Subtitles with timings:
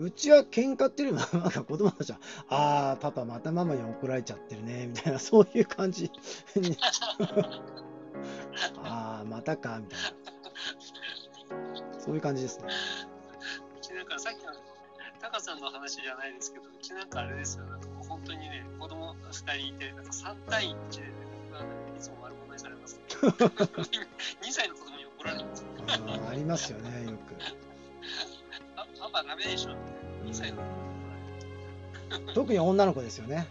[0.00, 2.18] うちは喧嘩っていうよりも、なんか子供たちは、
[2.48, 6.10] ああ、パパまたママに怒られちゃってるね、みたいな、そういう感じ
[6.56, 6.78] に。
[8.82, 10.06] ああ、またか、みたいな。
[12.00, 12.68] そういう感じですね。
[13.76, 14.54] うちなんかさっきの
[15.20, 21.12] タカさんの話じゃないですけど、うちなんかあれですよ、なんか本当にね、子供2人いて、なんか3対1で、ね、
[21.50, 23.02] 僕は、ね、いつも悪者にされます、ね。
[24.40, 25.66] 2歳の子供に怒られるんですよ。
[26.26, 27.36] あありますよね、よく。
[28.76, 29.70] あパパダメでしょ、
[30.24, 30.90] 2歳の子供に
[32.08, 32.34] 怒られる。
[32.34, 33.46] 特に女の子ですよね。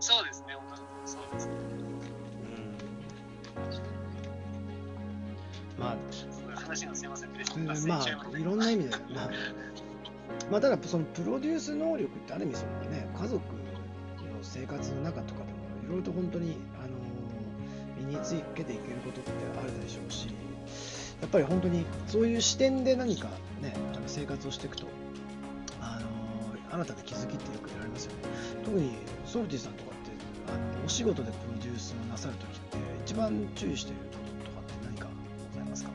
[0.00, 1.06] そうですね、女の子。
[1.06, 1.52] そうですね。
[5.78, 9.30] まあ、そういう話がすいません、ね、うん脱線ましまあ、いろんな意味で、まあ、
[10.50, 13.40] まあ、ただ、そのプロデュース能力って、ある意味、そのね、家族の
[14.42, 17.02] 生活の中とかでも、いろいろと本当に、あの
[18.06, 19.30] 身につけていけることって
[19.60, 20.28] あるでしょうし、
[21.20, 23.28] やっぱり本当にそういう視点で何か
[23.62, 24.86] ね、あの生活をしていくと、
[25.80, 26.06] あの
[26.70, 28.18] 新たな気づきってよく得られますよね。
[28.64, 30.10] 特にソルティさんとかって、
[30.48, 35.06] あのお仕事でプロデュースをなさるときって、一番注意していることとかって何か
[35.52, 35.90] ございますか？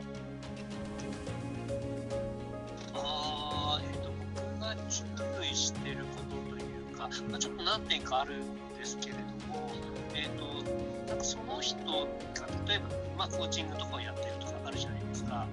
[2.94, 5.04] あえー、と僕が注
[5.42, 8.38] 意してることというか、まあ、ちょっと何点かあるん
[8.78, 9.20] ですけれど
[9.52, 9.70] も、
[10.14, 10.44] えー、と
[11.06, 11.90] なんかその人が
[12.66, 15.46] 例えば、まあ、コーチングとかをやってるとかあるじゃないですか。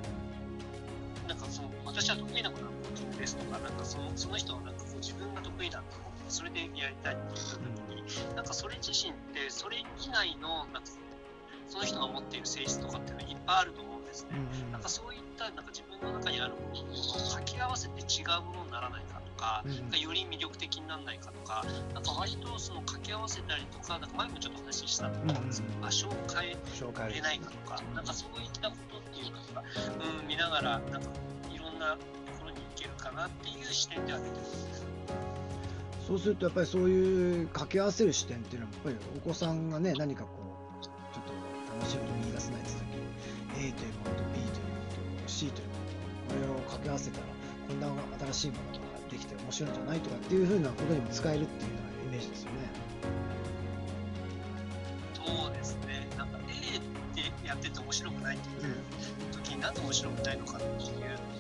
[1.96, 10.92] 私は得意なことはコーチングですとか、なんかそのその人はなんかこう自分が得意だと思って、それでやりたいって言った時に、なんかそれ自身って、それ以外のなんか
[11.70, 14.36] その人が持っている性質とかっていうのはいっぱいあると思うんですね。
[14.74, 16.96] なんかそういったなんか自分の中にあるものを
[17.32, 29.64] 掛け合わせて違うものにならないかとか、うんより魅力的にならないかとか、なんか割とその掛け合わせたりとか、なんか前もちょっと話したと思うんですけど、場所を変えれないかとか、なんかそういったことっていうか、
[30.20, 31.10] うん、見ながら、なんか
[31.86, 31.98] なと
[32.40, 34.86] ころに行けるかなっていう視点では出てます。
[36.08, 40.30] そうするとやっぱりそういう掛け合わせる視点っていうのはやっぱりお子さんがね何かこ
[40.80, 40.94] うちょっ
[41.26, 41.34] と
[41.80, 42.78] 楽しいことを見出せないって時
[43.58, 44.76] に A というものと B というも
[45.18, 45.96] のと C というものと
[46.30, 47.26] これを掛け合わせたら
[47.68, 47.88] こんな
[48.34, 52.85] 新しいものができて面白いんじゃないとかっていうふうなことにも使えるっていうようなイメージですよね。
[57.56, 58.76] やってて面白くないっていう
[59.32, 60.68] 時になんで面白くないのかってい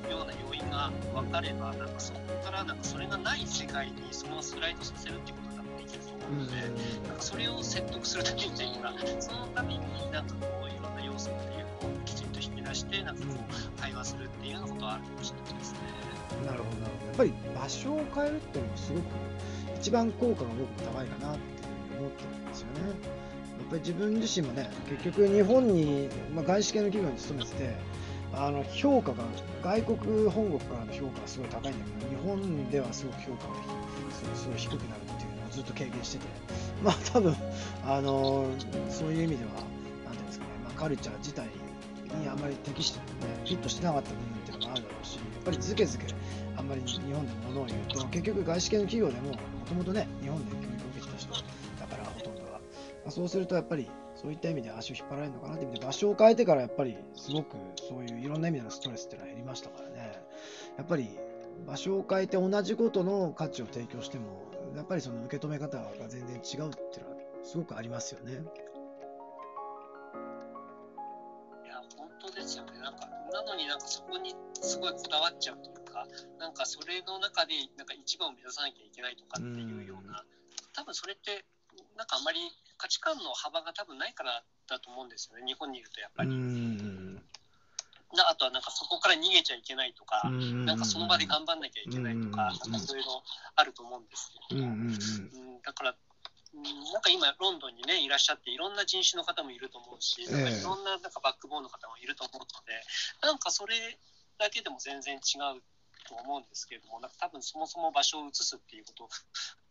[0.07, 6.55] うような要因が分かれば、なんかそこからなんかそれがない世界にそのスライドさせるっていうことができると思うので、
[7.07, 9.79] なんかそれを説得するためにというか、そのために
[10.11, 13.33] なんかこういろんな要素っていうのをきちんと引き出して、なんかこ
[13.77, 15.79] う会話するっていうようなことはあるかもしれないですね。
[16.45, 19.03] なるほどなるほどやっぱり場所を変えるっていうのもすごく
[19.77, 23.24] 一番効果が僕も高いかなっていうふうに思ってるんですよね。
[23.59, 27.75] やっぱり自分自身もね結局日本に、まあ、外資系の企業に勤めてて
[28.33, 29.23] あの評価が
[29.63, 33.53] 外国本国からの評価がすごい高いんだけど日本ではすごく評価が
[34.35, 36.25] すごい低くなるっていうのをずっと経験してて
[36.83, 37.35] まあ多分
[37.85, 38.47] あの
[38.89, 39.51] そういう意味では
[40.05, 41.47] なんていうんですかね、まあ、カルチャー自体
[42.19, 43.03] にあまり適して、ね、
[43.45, 46.05] フィットしてなかった部分っていうのがあるだろうしやっぱりずけずけ
[46.57, 51.43] あんまり日本で物を言うと結局外資系の企業でももともとね日本で教育を受けてた人、
[53.05, 57.55] まあ、そうするとやっぱりそういった意味で足を引っ張られるのかなって意味で場所を変えてからやっぱりすごく
[57.87, 60.19] そういういろんな意味でのストレスっていうのは減りましたからね
[60.77, 61.09] やっぱり
[61.67, 64.45] 場所を変えて同じことの価値を提供しても
[64.75, 68.33] やっぱりその受け止め方が全然違うっていうのはすごくありますよね。
[68.33, 68.35] い
[71.67, 72.79] や、本当ですよね。
[72.79, 76.07] なんか、なのになんかそこにすごいこだわっちゃうというか、
[76.39, 80.25] なんかそれの中でなんか一番を目指さなきゃいけないとかっていうような、
[80.73, 81.45] 多分それって、
[81.95, 82.39] なんかあんまり
[82.77, 85.45] 価値観の幅が多分ないからだと思うんですよね。
[85.45, 86.35] 日本にいるとやっぱうり。
[86.35, 87.15] ん。
[88.13, 92.71] なあとはなんかそこから逃げちゃいけないとか、ななんかその場で頑張んなきゃいけないとか、うん。
[92.71, 93.21] なんかそういうの
[93.55, 95.95] あると思うんですけど、うんだから、うん
[96.93, 100.27] なんか今、ロンドンにね、いらっしゃって、いろんな人種の方もいると思うし、い
[100.63, 102.81] ろんななんかバックボーンの方もいると思うので、
[103.21, 103.75] なんかそれ
[104.37, 105.61] だけでも全然違う
[106.07, 109.09] と思うんですけれども、なんか多分そもそも場所を移すっていうことを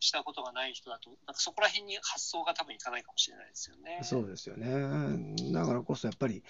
[0.01, 4.01] したことがない人だと、なんかそこら辺に発想が多分いかないかもしれないですよね。
[4.03, 5.53] そうですよね。
[5.53, 6.43] だからこそやっぱり、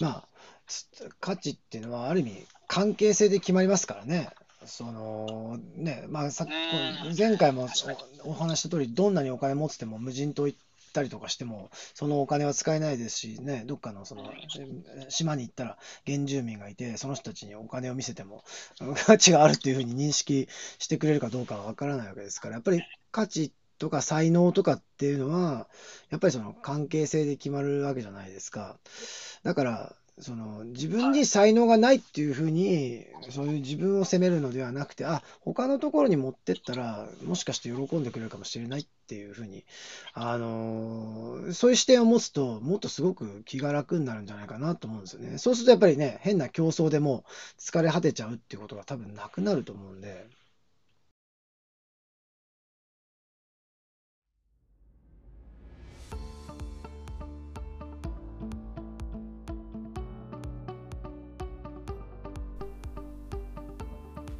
[0.00, 0.28] まあ、
[0.66, 0.86] つ
[1.20, 4.30] 価値っていうのはある意味関係性で決まりますからね。
[4.64, 6.46] そのね、まあさ
[7.18, 7.68] 前回も
[8.24, 10.58] おお話しした通り、どんなにお金持ってても無人島行っ
[10.92, 18.44] たりとかしても、そのお金は使えないですし、ね、どっかのそのえ島に行ったら原住民がいて、その人たちにお金を見せても
[19.06, 20.48] 価値があるっていうふうに認識
[20.78, 25.68] してくれるかどうかは分からないわけですから、やっぱり価値とか才能とかっていうのは、
[26.10, 28.78] やっぱりその関係性で決まるわけじゃないですか。
[29.42, 39.64] だから、その自分に才能がないっていうふうに、そういう自分を責めるのではなくて、あ他のところに持ってったら、もしかして喜んでくれるかもしれないっていうふうに、
[40.12, 45.38] あのーそういう視点を持つと、もっとすごく気が楽になるんじゃないかなと思うんですよね。
[45.38, 47.24] そうするとやっぱりね、変な競争でも
[47.58, 50.28] 疲れ果てちゃうっていうことが多分なくなると思うんで。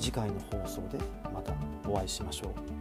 [0.00, 0.98] 次回の放送で
[1.32, 1.52] また
[1.88, 2.77] お会いしましょう。